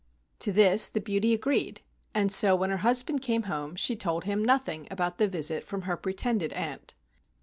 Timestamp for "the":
0.89-0.99, 5.19-5.27